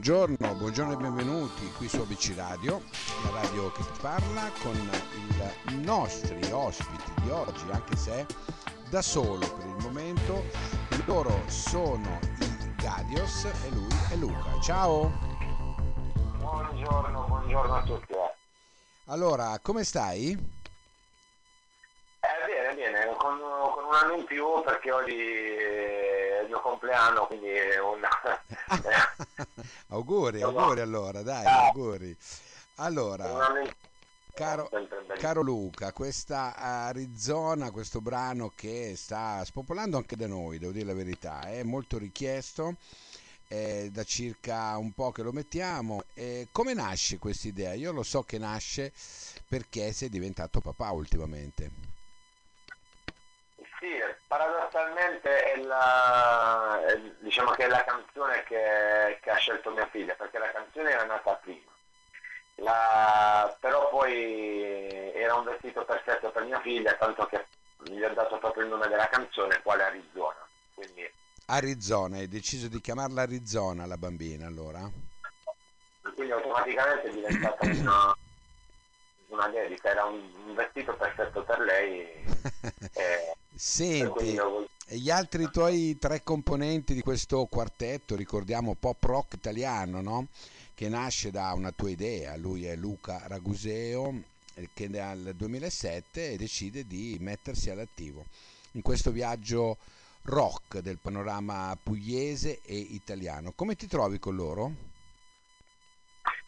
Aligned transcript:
buongiorno, 0.00 0.54
buongiorno 0.54 0.92
e 0.94 0.96
benvenuti 0.96 1.70
qui 1.76 1.86
su 1.86 1.98
ABC 1.98 2.34
Radio, 2.34 2.80
la 3.22 3.42
radio 3.42 3.70
che 3.72 3.82
ti 3.82 4.00
parla 4.00 4.50
con 4.62 4.74
i 5.74 5.84
nostri 5.84 6.40
ospiti 6.50 7.12
di 7.20 7.28
oggi, 7.28 7.70
anche 7.70 7.96
se 7.96 8.24
da 8.88 9.02
solo 9.02 9.46
per 9.56 9.66
il 9.66 9.76
momento. 9.82 10.42
Loro 11.04 11.42
sono 11.48 12.18
i 12.38 12.74
Gadios 12.76 13.44
e 13.44 13.70
lui 13.72 13.94
è 14.10 14.16
Luca. 14.16 14.58
Ciao! 14.62 15.12
Buongiorno, 16.38 17.24
buongiorno 17.28 17.74
a 17.74 17.82
tutti. 17.82 18.14
Allora, 19.04 19.58
come 19.60 19.84
stai? 19.84 20.30
Eh, 22.20 22.46
bene, 22.46 22.74
bene, 22.74 23.14
con, 23.16 23.38
con 23.38 23.84
un 23.84 23.94
anno 23.94 24.14
in 24.14 24.24
più 24.24 24.62
perché 24.64 24.92
oggi 24.92 25.69
mio 26.50 26.60
compleanno, 26.60 27.26
quindi 27.26 27.48
è 27.48 27.78
una... 27.80 28.08
auguri, 29.88 30.42
auguri 30.42 30.80
allora, 30.80 31.22
dai, 31.22 31.46
Ah. 31.46 31.66
auguri. 31.66 32.16
Allora, 32.76 33.26
un 33.26 33.70
caro, 34.34 34.70
caro 35.18 35.42
Luca, 35.42 35.92
questa 35.92 36.56
Arizona, 36.56 37.70
questo 37.70 38.00
brano 38.00 38.50
che 38.54 38.94
sta 38.96 39.44
spopolando 39.44 39.96
anche 39.98 40.16
da 40.16 40.26
noi, 40.26 40.58
devo 40.58 40.72
dire 40.72 40.86
la 40.86 40.94
verità, 40.94 41.42
è 41.42 41.62
molto 41.62 41.98
richiesto, 41.98 42.76
è 43.46 43.88
da 43.90 44.02
circa 44.04 44.76
un 44.78 44.92
po' 44.92 45.12
che 45.12 45.22
lo 45.22 45.32
mettiamo. 45.32 46.04
E 46.14 46.48
come 46.52 46.72
nasce 46.72 47.18
questa 47.18 47.48
idea? 47.48 47.74
Io 47.74 47.92
lo 47.92 48.02
so 48.02 48.22
che 48.22 48.38
nasce 48.38 48.92
perché 49.46 49.92
sei 49.92 50.08
diventato 50.08 50.60
papà 50.60 50.90
ultimamente. 50.90 51.89
Paradossalmente 54.30 55.42
è 55.42 55.56
la, 55.56 56.80
è- 56.86 57.00
diciamo 57.18 57.50
che 57.50 57.64
è 57.64 57.68
la 57.68 57.82
canzone 57.82 58.44
che, 58.44 59.18
che 59.20 59.28
ha 59.30 59.34
scelto 59.34 59.72
mia 59.72 59.88
figlia, 59.90 60.14
perché 60.14 60.38
la 60.38 60.52
canzone 60.52 60.90
era 60.90 61.04
nata 61.04 61.32
prima. 61.34 61.68
La- 62.54 63.56
però 63.58 63.88
poi 63.88 65.12
era 65.14 65.34
un 65.34 65.46
vestito 65.46 65.84
perfetto 65.84 66.30
per 66.30 66.44
mia 66.44 66.60
figlia, 66.60 66.94
tanto 66.94 67.26
che 67.26 67.44
gli 67.86 68.00
ho 68.04 68.14
dato 68.14 68.38
proprio 68.38 68.62
il 68.62 68.68
nome 68.68 68.86
della 68.86 69.08
canzone, 69.08 69.60
quale 69.62 69.82
Arizona. 69.82 70.46
Quindi, 70.74 71.12
Arizona, 71.46 72.18
hai 72.18 72.28
deciso 72.28 72.68
di 72.68 72.80
chiamarla 72.80 73.22
Arizona 73.22 73.84
la 73.84 73.98
bambina 73.98 74.46
allora? 74.46 74.88
quindi 76.14 76.30
automaticamente 76.30 77.08
è 77.08 77.12
diventata 77.12 77.66
una, 77.66 78.16
una 79.26 79.48
dedica, 79.48 79.90
era 79.90 80.04
un, 80.04 80.20
un 80.46 80.54
vestito 80.54 80.94
perfetto 80.94 81.42
per 81.42 81.58
lei. 81.58 82.28
E 82.94 83.29
Senti, 83.62 84.40
e 84.86 84.96
gli 84.96 85.10
altri 85.10 85.50
tuoi 85.50 85.98
tre 85.98 86.22
componenti 86.22 86.94
di 86.94 87.02
questo 87.02 87.44
quartetto, 87.44 88.16
ricordiamo 88.16 88.74
pop 88.74 89.04
rock 89.04 89.34
italiano, 89.34 90.00
no? 90.00 90.28
Che 90.74 90.88
nasce 90.88 91.30
da 91.30 91.52
una 91.52 91.70
tua 91.70 91.90
idea, 91.90 92.38
lui 92.38 92.64
è 92.64 92.74
Luca 92.74 93.22
Raguseo, 93.26 94.14
eh, 94.54 94.70
che 94.72 94.88
nel 94.88 95.34
2007 95.36 96.38
decide 96.38 96.86
di 96.86 97.18
mettersi 97.20 97.68
all'attivo 97.68 98.24
in 98.72 98.80
questo 98.80 99.10
viaggio 99.10 99.76
rock 100.22 100.78
del 100.78 100.96
panorama 100.96 101.76
pugliese 101.80 102.62
e 102.62 102.78
italiano. 102.78 103.52
Come 103.54 103.76
ti 103.76 103.86
trovi 103.86 104.18
con 104.18 104.36
loro? 104.36 104.72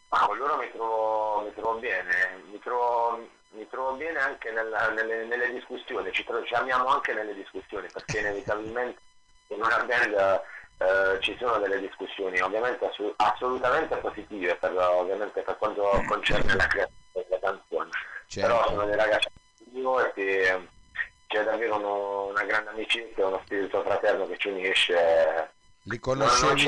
Ma 0.09 0.25
con 0.25 0.35
loro 0.35 0.57
mi 0.57 0.71
trovo, 0.71 1.41
mi 1.43 1.53
trovo 1.53 1.79
bene, 1.79 2.41
mi 2.49 2.59
trovo, 2.59 3.29
mi 3.53 3.67
trovo 3.69 3.93
bene 3.93 4.19
anche 4.19 4.51
nella- 4.51 4.89
nelle, 4.89 5.25
nelle 5.25 5.51
discussioni, 5.51 6.11
ci, 6.11 6.23
tro- 6.23 6.43
ci 6.43 6.53
amiamo 6.53 6.87
anche 6.87 7.13
nelle 7.13 7.33
discussioni 7.33 7.87
perché 7.91 8.19
inevitabilmente 8.19 8.99
in 9.53 9.61
una 9.61 9.83
band 9.83 10.41
eh, 10.77 11.19
ci 11.21 11.35
sono 11.39 11.57
delle 11.59 11.79
discussioni, 11.79 12.39
ovviamente 12.39 12.85
assu- 12.85 13.13
assolutamente 13.17 13.95
positive 13.97 14.55
per, 14.55 14.75
ovviamente 14.75 15.41
per 15.41 15.57
quanto 15.57 15.87
concerne 16.07 16.55
la 16.55 16.67
creazione 16.67 16.95
delle 17.11 17.39
canzoni, 17.39 17.89
però 18.33 18.57
Certo. 18.57 18.69
sono 18.69 18.85
dei 18.85 18.95
ragazzi 18.95 19.27
diversi, 19.65 20.69
c'è 21.27 21.43
davvero 21.43 21.77
uno- 21.77 22.25
una 22.27 22.43
grande 22.43 22.71
amicizia, 22.71 23.25
uno 23.27 23.41
spirito 23.45 23.81
fraterno 23.83 24.27
che 24.27 24.37
ci 24.37 24.49
unisce. 24.49 25.53
Li 25.83 25.99
conoscevi, 25.99 26.65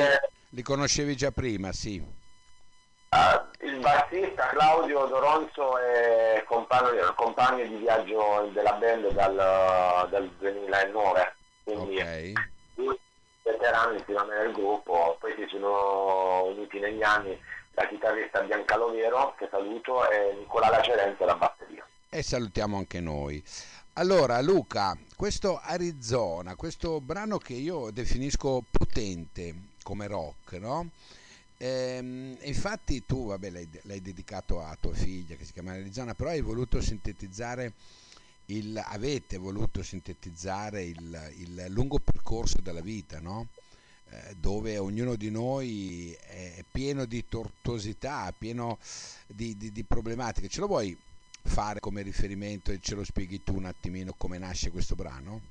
li 0.49 0.61
conoscevi 0.61 1.15
già 1.15 1.31
prima, 1.31 1.71
sì. 1.71 1.95
Il 1.95 3.54
bassista 3.85 4.47
Claudio 4.47 5.05
Doronzo 5.05 5.77
è 5.77 6.43
compagno, 6.47 7.13
compagno 7.13 7.63
di 7.65 7.75
viaggio 7.75 8.49
della 8.51 8.73
band 8.73 9.11
dal, 9.11 10.07
dal 10.09 10.29
2009, 10.39 11.35
quindi 11.63 11.99
Ok. 11.99 12.31
due 12.73 12.97
veterani 13.43 13.99
insieme 13.99 14.37
nel 14.37 14.51
gruppo, 14.51 15.17
poi 15.19 15.35
si 15.37 15.45
sono 15.49 16.45
uniti 16.45 16.79
negli 16.79 17.03
anni 17.03 17.39
la 17.73 17.87
chitarrista 17.87 18.41
Bianca 18.41 18.75
Lovero, 18.77 19.35
che 19.37 19.47
saluto, 19.51 20.09
e 20.09 20.33
Nicola 20.39 20.69
Lacerenza 20.69 21.23
alla 21.23 21.35
batteria. 21.35 21.85
E 22.09 22.23
salutiamo 22.23 22.77
anche 22.77 22.99
noi. 23.01 23.43
Allora, 23.93 24.41
Luca, 24.41 24.97
questo 25.15 25.59
Arizona, 25.61 26.55
questo 26.55 27.01
brano 27.01 27.37
che 27.37 27.53
io 27.53 27.91
definisco 27.91 28.63
potente 28.71 29.53
come 29.83 30.07
rock, 30.07 30.53
no? 30.53 30.89
Ehm, 31.57 32.37
infatti 32.41 33.05
tu, 33.05 33.27
vabbè, 33.27 33.49
l'hai, 33.49 33.69
l'hai 33.83 34.01
dedicato 34.01 34.61
a 34.61 34.75
tua 34.79 34.93
figlia 34.93 35.35
che 35.35 35.45
si 35.45 35.53
chiama 35.53 35.71
Arizona, 35.71 36.13
però 36.13 36.29
hai 36.29 36.41
voluto 36.41 36.81
sintetizzare 36.81 37.73
il, 38.47 38.79
avete 38.83 39.37
voluto 39.37 39.81
sintetizzare 39.81 40.83
il, 40.83 41.33
il 41.37 41.65
lungo 41.69 41.99
percorso 41.99 42.59
della 42.61 42.81
vita, 42.81 43.19
no? 43.19 43.47
Eh, 44.09 44.35
dove 44.37 44.77
ognuno 44.77 45.15
di 45.15 45.31
noi 45.31 46.15
è 46.27 46.63
pieno 46.69 47.05
di 47.05 47.25
tortuosità, 47.27 48.31
pieno 48.37 48.77
di, 49.25 49.57
di- 49.57 49.71
di 49.71 49.83
problematiche. 49.83 50.47
Ce 50.47 50.59
lo 50.59 50.67
vuoi 50.67 50.95
fare 51.41 51.79
come 51.79 52.01
riferimento 52.01 52.71
e 52.71 52.79
ce 52.81 52.95
lo 52.95 53.03
spieghi 53.03 53.43
tu 53.43 53.55
un 53.55 53.65
attimino 53.65 54.13
come 54.17 54.37
nasce 54.37 54.71
questo 54.71 54.95
brano? 54.95 55.41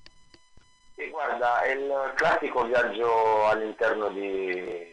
E 0.94 1.08
guarda, 1.10 1.62
è 1.62 1.72
il 1.72 2.12
classico 2.14 2.64
viaggio 2.66 3.46
all'interno, 3.46 4.10
di, 4.10 4.86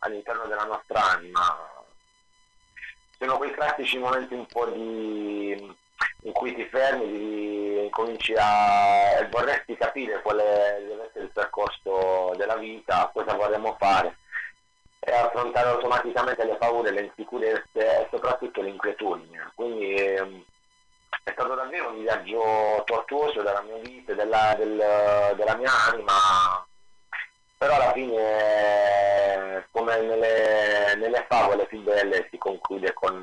all'interno 0.00 0.46
della 0.46 0.64
nostra 0.64 1.02
anima. 1.02 1.84
Sono 3.18 3.36
quei 3.36 3.52
classici 3.52 3.98
momenti 3.98 4.34
un 4.34 4.46
po' 4.46 4.66
di 4.66 5.76
in 6.22 6.32
cui 6.32 6.54
ti 6.54 6.64
fermi, 6.66 7.06
ti 7.06 7.88
cominci 7.90 8.34
a 8.36 9.18
e 9.18 9.28
vorresti 9.28 9.76
capire 9.76 10.20
qual 10.22 10.38
è 10.38 10.78
deve 10.86 11.06
essere 11.08 11.24
il 11.24 11.30
percorso 11.30 12.32
della 12.36 12.56
vita, 12.56 13.10
cosa 13.12 13.34
vorremmo 13.34 13.76
fare 13.78 14.18
e 15.00 15.12
affrontare 15.12 15.68
automaticamente 15.70 16.44
le 16.44 16.56
paure, 16.56 16.90
le 16.90 17.02
insicurezze 17.02 18.00
e 18.02 18.08
soprattutto 18.10 18.60
l'inquietudine. 18.60 19.52
Quindi 19.54 19.94
ehm, 19.94 20.44
è 21.22 21.30
stato 21.32 21.54
davvero 21.54 21.90
un 21.90 22.00
viaggio 22.00 22.82
tortuoso 22.84 23.42
della 23.42 23.62
mia 23.62 23.78
vita, 23.78 24.12
della, 24.14 24.54
del- 24.56 25.34
della 25.36 25.56
mia 25.56 25.70
anima, 25.88 26.66
però 27.58 27.74
alla 27.74 27.92
fine, 27.92 29.66
come 29.72 30.00
nelle, 30.00 30.94
nelle 30.96 31.26
favole 31.28 31.66
più 31.66 31.82
belle, 31.82 32.28
si 32.30 32.38
conclude 32.38 32.92
con 32.92 33.20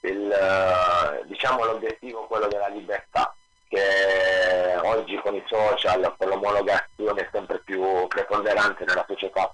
eh, 0.00 0.08
il, 0.08 0.32
eh, 0.32 1.22
diciamo, 1.26 1.64
l'obiettivo, 1.64 2.26
quello 2.26 2.48
della 2.48 2.68
libertà, 2.68 3.34
che 3.68 4.78
oggi 4.82 5.20
con 5.22 5.34
i 5.34 5.44
social, 5.46 6.14
con 6.16 6.28
l'omologazione 6.28 7.20
è 7.20 7.28
sempre 7.30 7.58
più 7.60 8.06
preponderante 8.08 8.84
nella 8.84 9.04
società. 9.06 9.52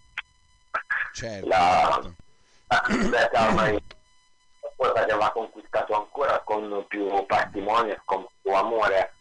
Certo, 1.12 1.49
La- 1.49 1.91
certo. 1.93 2.15
la 2.69 2.84
libertà 2.87 3.47
ormai 3.49 3.77
è 3.77 3.82
qualcosa 4.77 5.05
che 5.06 5.15
va 5.15 5.31
conquistato 5.32 5.94
ancora 5.94 6.38
con 6.44 6.84
più 6.87 7.27
patrimonio, 7.27 8.00
con 8.05 8.25
più 8.41 8.53
amore, 8.53 9.12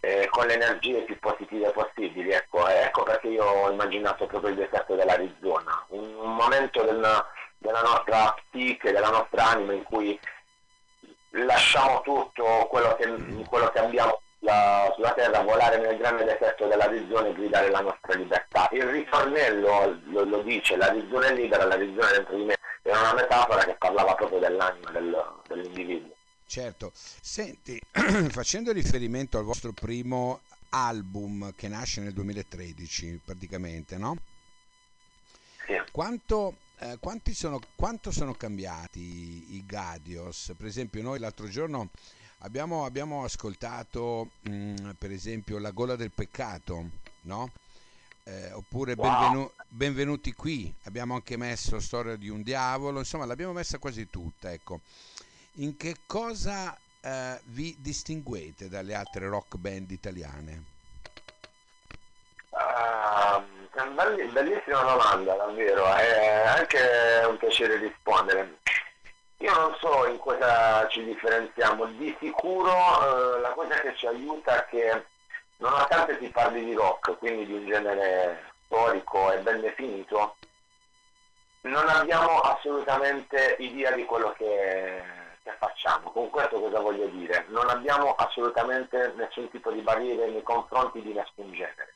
eh, 0.00 0.28
con 0.30 0.46
le 0.46 0.54
energie 0.54 1.02
più 1.02 1.18
positive 1.18 1.70
possibili. 1.70 2.30
Ecco, 2.30 2.66
Eh, 2.68 2.82
ecco 2.82 3.02
perché 3.02 3.28
io 3.28 3.44
ho 3.44 3.70
immaginato 3.70 4.26
proprio 4.26 4.50
il 4.50 4.56
deserto 4.56 4.94
dell'Arizona, 4.94 5.84
un, 5.88 6.14
un 6.14 6.34
momento 6.34 6.82
del- 6.82 7.24
della 7.58 7.80
nostra 7.82 8.34
psiche, 8.50 8.92
della 8.92 9.10
nostra 9.10 9.46
anima 9.46 9.72
in 9.72 9.82
cui 9.82 10.18
lasciamo 11.30 12.00
tutto 12.02 12.66
quello 12.70 12.94
che, 12.96 13.44
quello 13.48 13.68
che 13.70 13.78
abbiamo 13.78 14.20
sulla, 14.38 14.90
sulla 14.94 15.12
terra, 15.12 15.42
volare 15.42 15.76
nel 15.78 15.96
grande 15.96 16.24
deserto 16.24 16.66
dell'Arizona 16.66 17.26
e 17.28 17.32
gridare 17.34 17.70
la 17.70 17.80
nostra 17.80 18.14
libertà. 18.14 18.68
Il 18.72 18.84
ritornello 18.84 19.98
lo, 20.04 20.24
lo 20.24 20.38
dice, 20.42 20.76
l'Arizona 20.76 21.26
è 21.26 21.34
libera, 21.34 21.64
l'Arizona 21.64 22.08
è 22.10 22.12
dentro 22.12 22.36
di 22.36 22.44
me, 22.44 22.56
era 22.82 23.00
una 23.00 23.14
metafora 23.14 23.64
che 23.64 23.74
parlava 23.74 24.14
proprio 24.14 24.38
dell'anima 24.38 24.90
del- 24.90 25.24
dell'individuo. 25.48 26.14
Certo. 26.48 26.92
Senti, 26.94 27.78
facendo 28.30 28.72
riferimento 28.72 29.36
al 29.36 29.44
vostro 29.44 29.72
primo 29.72 30.40
album 30.70 31.52
che 31.54 31.68
nasce 31.68 32.00
nel 32.00 32.14
2013, 32.14 33.20
praticamente, 33.22 33.98
no? 33.98 34.16
Sì. 35.66 35.74
Quanto, 35.92 36.56
eh, 36.78 36.96
quanti 37.00 37.34
sono, 37.34 37.60
quanto 37.76 38.10
sono 38.10 38.32
cambiati 38.32 39.56
i, 39.56 39.62
Gadios? 39.66 40.54
Per 40.56 40.66
esempio, 40.66 41.02
noi 41.02 41.18
l'altro 41.18 41.48
giorno 41.48 41.90
abbiamo, 42.38 42.86
abbiamo 42.86 43.24
ascoltato, 43.24 44.30
mm, 44.48 44.92
per 44.96 45.10
esempio, 45.10 45.58
La 45.58 45.72
gola 45.72 45.96
del 45.96 46.12
peccato, 46.12 46.88
no? 47.22 47.52
Eh, 48.24 48.52
oppure 48.52 48.92
oppure 48.92 48.94
wow. 48.94 49.20
benvenu- 49.20 49.52
benvenuti 49.68 50.32
qui, 50.32 50.74
abbiamo 50.84 51.14
anche 51.14 51.36
messo 51.36 51.78
Storia 51.78 52.16
di 52.16 52.30
un 52.30 52.40
diavolo, 52.40 53.00
insomma 53.00 53.26
l'abbiamo 53.26 53.52
messa 53.52 53.78
quasi 53.78 54.08
tutta, 54.08 54.50
ecco. 54.50 54.80
In 55.54 55.76
che 55.76 55.96
cosa 56.06 56.76
eh, 57.00 57.40
vi 57.44 57.76
distinguete 57.78 58.68
dalle 58.68 58.94
altre 58.94 59.28
rock 59.28 59.56
band 59.56 59.90
italiane? 59.90 60.64
Uh, 62.50 63.42
bellissima 64.32 64.82
domanda, 64.82 65.34
davvero, 65.34 65.92
è 65.94 66.44
anche 66.46 67.24
un 67.26 67.36
piacere 67.38 67.76
rispondere. 67.76 68.58
Io 69.38 69.54
non 69.54 69.76
so 69.78 70.06
in 70.06 70.18
cosa 70.18 70.86
ci 70.88 71.04
differenziamo, 71.04 71.86
di 71.86 72.16
sicuro 72.18 72.70
eh, 72.70 73.40
la 73.40 73.50
cosa 73.50 73.80
che 73.80 73.94
ci 73.94 74.06
aiuta 74.06 74.64
è 74.64 74.68
che 74.68 75.04
nonostante 75.58 76.18
si 76.20 76.28
parli 76.28 76.64
di 76.64 76.74
rock, 76.74 77.16
quindi 77.18 77.46
di 77.46 77.52
un 77.52 77.66
genere 77.66 78.52
storico 78.66 79.30
e 79.32 79.38
ben 79.38 79.60
definito, 79.60 80.36
non 81.62 81.88
abbiamo 81.88 82.40
assolutamente 82.40 83.56
idea 83.60 83.92
di 83.92 84.04
quello 84.04 84.32
che, 84.32 85.02
che, 85.48 85.56
facciamo. 85.58 86.10
Con 86.10 86.28
questo 86.30 86.60
cosa 86.60 86.80
voglio 86.80 87.06
dire? 87.06 87.46
Non 87.48 87.68
abbiamo 87.70 88.14
assolutamente 88.14 89.14
nessun 89.16 89.50
tipo 89.50 89.70
di 89.70 89.80
barriere 89.80 90.28
nei 90.28 90.42
confronti 90.42 91.00
di 91.00 91.12
nessun 91.12 91.52
genere. 91.52 91.94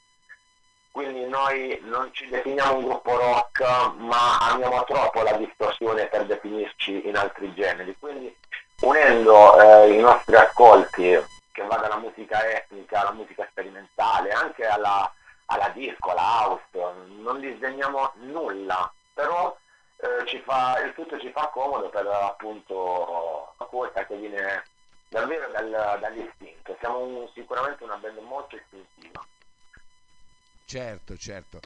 Quindi 0.91 1.27
noi 1.27 1.79
non 1.85 2.11
ci 2.13 2.29
definiamo 2.29 2.77
un 2.77 2.85
gruppo 2.85 3.17
rock, 3.17 3.61
ma 3.97 4.39
amiamo 4.39 4.85
troppo 4.85 5.23
la 5.23 5.33
distorsione 5.33 6.07
per 6.07 6.27
definirci 6.27 7.09
in 7.09 7.17
altri 7.17 7.53
generi. 7.55 7.97
Quindi 7.99 8.35
unendo 8.81 9.61
eh, 9.61 9.93
i 9.93 10.01
nostri 10.01 10.35
ascolti 10.37 11.25
che 11.53 11.63
va 11.67 11.77
dalla 11.77 11.99
musica 11.99 12.47
etnica 12.47 13.01
alla 13.01 13.13
musica 13.13 13.47
sperimentale, 13.51 14.31
anche 14.31 14.67
alla, 14.67 15.11
alla 15.47 15.69
disco, 15.69 16.11
alla 16.11 16.47
house, 16.47 16.65
non 17.21 17.41
disegniamo 17.41 18.13
nulla, 18.17 18.91
però 19.15 19.55
eh, 20.03 20.43
fa, 20.45 20.83
il 20.85 20.93
tutto 20.95 21.19
ci 21.21 21.31
fa 21.31 21.49
comodo 21.53 21.89
per 21.89 22.07
appunto 22.07 23.55
la 23.59 23.65
cosa 23.67 24.05
che 24.05 24.17
viene 24.17 24.65
davvero 25.09 25.51
dal, 25.51 25.99
dall'istinto. 26.01 26.77
Siamo 26.81 26.99
un, 26.99 27.29
sicuramente 27.35 27.85
una 27.85 27.97
band 27.97 28.19
molto 28.19 28.57
istintiva. 28.57 29.25
Certo, 30.65 31.17
certo. 31.17 31.61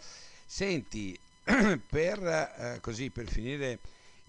Senti, 0.45 1.19
per, 1.89 2.19
eh, 2.23 2.79
così, 2.81 3.11
per 3.11 3.27
finire 3.27 3.79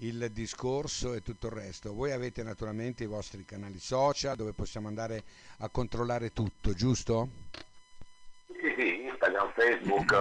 il 0.01 0.29
discorso 0.31 1.13
e 1.13 1.21
tutto 1.21 1.47
il 1.47 1.53
resto. 1.53 1.93
Voi 1.93 2.11
avete 2.11 2.43
naturalmente 2.43 3.03
i 3.03 3.07
vostri 3.07 3.43
canali 3.43 3.79
social 3.79 4.35
dove 4.35 4.53
possiamo 4.53 4.87
andare 4.87 5.23
a 5.59 5.69
controllare 5.69 6.31
tutto, 6.31 6.73
giusto? 6.73 7.29
Sì, 8.47 8.73
sì, 8.77 9.03
Instagram, 9.03 9.51
Facebook, 9.53 10.11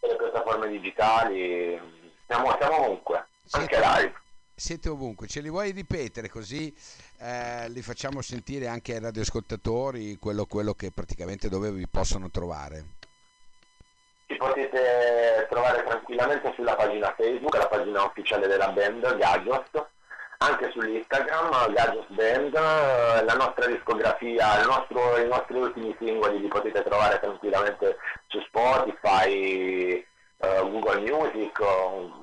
le 0.00 0.16
piattaforme 0.16 0.68
digitali, 0.68 1.80
siamo, 2.26 2.56
siamo 2.58 2.84
ovunque, 2.84 3.26
siete, 3.44 3.76
anche 3.76 4.00
live. 4.00 4.14
Siete 4.54 4.88
ovunque, 4.88 5.26
ce 5.26 5.40
li 5.40 5.50
vuoi 5.50 5.70
ripetere 5.72 6.28
così 6.28 6.74
eh, 7.18 7.68
li 7.68 7.82
facciamo 7.82 8.22
sentire 8.22 8.68
anche 8.68 8.94
ai 8.94 9.00
radioascoltatori 9.00 10.16
quello, 10.18 10.46
quello 10.46 10.74
che 10.74 10.90
praticamente 10.90 11.48
dove 11.48 11.70
vi 11.70 11.86
possono 11.88 12.30
trovare? 12.30 12.94
ci 14.26 14.36
potete 14.36 15.46
trovare 15.48 15.84
tranquillamente 15.84 16.52
sulla 16.54 16.74
pagina 16.74 17.14
Facebook, 17.16 17.56
la 17.56 17.68
pagina 17.68 18.02
ufficiale 18.02 18.48
della 18.48 18.68
band 18.70 19.16
Gajos, 19.16 19.70
anche 20.38 20.70
sull'Instagram 20.72 21.72
Gajos 21.72 22.06
Band, 22.08 22.52
la 22.52 23.34
nostra 23.34 23.66
discografia, 23.66 24.64
nostro, 24.64 25.18
i 25.18 25.28
nostri 25.28 25.56
ultimi 25.58 25.94
singoli 25.98 26.40
li 26.40 26.48
potete 26.48 26.82
trovare 26.82 27.20
tranquillamente 27.20 27.96
su 28.26 28.40
Spotify, 28.40 30.04
uh, 30.38 30.70
Google 30.70 31.00
Music, 31.00 31.58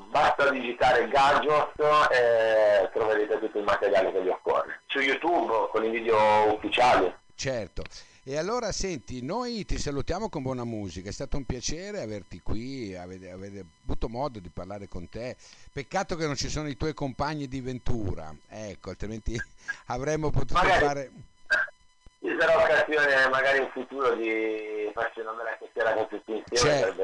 basta 0.10 0.50
digitare 0.50 1.08
Gajos 1.08 1.72
e 2.12 2.90
troverete 2.94 3.40
tutto 3.40 3.58
il 3.58 3.64
materiale 3.64 4.12
che 4.12 4.22
vi 4.22 4.30
occorre. 4.30 4.82
Su 4.88 5.00
YouTube 5.00 5.70
con 5.72 5.84
i 5.84 5.90
video 5.90 6.54
ufficiali. 6.54 7.14
Certo. 7.36 7.84
E 8.26 8.38
allora 8.38 8.72
senti, 8.72 9.22
noi 9.22 9.66
ti 9.66 9.78
salutiamo 9.78 10.30
con 10.30 10.44
buona 10.44 10.64
musica, 10.64 11.10
è 11.10 11.12
stato 11.12 11.36
un 11.36 11.44
piacere 11.44 12.00
averti 12.00 12.40
qui, 12.42 12.96
avere, 12.96 13.32
avere 13.32 13.66
avuto 13.84 14.08
modo 14.08 14.40
di 14.40 14.48
parlare 14.48 14.88
con 14.88 15.10
te. 15.10 15.36
Peccato 15.74 16.16
che 16.16 16.26
non 16.26 16.38
ci 16.38 16.48
sono 16.48 16.70
i 16.70 16.78
tuoi 16.78 16.94
compagni 16.94 17.50
di 17.50 17.60
Ventura, 17.60 18.34
ecco, 18.48 18.92
altrimenti 18.92 19.36
avremmo 19.88 20.30
potuto 20.30 20.54
magari, 20.54 20.86
fare... 20.86 21.12
Ci 22.34 22.40
sarà 22.40 22.58
occasione 22.58 23.30
magari 23.30 23.60
in 23.60 23.70
futuro 23.72 24.16
di 24.16 24.90
farci 24.92 25.20
una 25.20 25.34
bella 25.34 25.56
chiacchierata 25.60 26.06
tutti 26.06 26.32
insieme. 26.32 26.96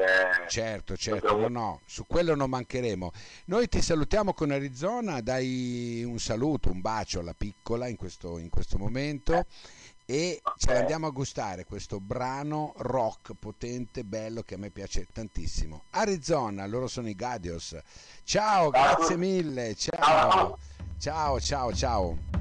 Certo, 0.48 0.48
certo, 0.48 0.96
certo 0.96 1.38
no, 1.38 1.48
no, 1.48 1.80
su 1.86 2.04
quello 2.04 2.34
non 2.34 2.50
mancheremo. 2.50 3.12
Noi 3.44 3.68
ti 3.68 3.80
salutiamo 3.80 4.34
con 4.34 4.50
Arizona, 4.50 5.20
dai 5.20 6.02
un 6.04 6.18
saluto, 6.18 6.72
un 6.72 6.80
bacio 6.80 7.20
alla 7.20 7.34
piccola 7.36 7.86
in 7.86 7.94
questo, 7.94 8.38
in 8.38 8.50
questo 8.50 8.76
momento. 8.76 9.34
Eh 9.34 9.46
e 10.10 10.42
ce 10.56 10.72
l'andiamo 10.72 11.06
a 11.06 11.10
gustare 11.10 11.64
questo 11.64 12.00
brano 12.00 12.72
rock 12.78 13.34
potente, 13.38 14.02
bello 14.02 14.42
che 14.42 14.54
a 14.54 14.58
me 14.58 14.70
piace 14.70 15.06
tantissimo. 15.12 15.84
Arizona, 15.90 16.66
loro 16.66 16.88
sono 16.88 17.08
i 17.08 17.14
Gadios. 17.14 17.78
Ciao, 18.24 18.70
grazie 18.70 19.16
mille. 19.16 19.76
Ciao. 19.76 20.58
Ciao, 20.98 21.38
ciao, 21.38 21.72
ciao. 21.72 22.39